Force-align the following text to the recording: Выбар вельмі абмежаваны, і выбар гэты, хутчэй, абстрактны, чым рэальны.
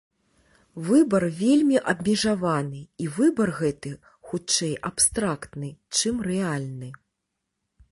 Выбар 0.85 1.25
вельмі 1.41 1.77
абмежаваны, 1.93 2.81
і 3.05 3.11
выбар 3.19 3.53
гэты, 3.59 3.93
хутчэй, 4.31 4.73
абстрактны, 4.93 5.69
чым 6.01 6.15
рэальны. 6.33 6.89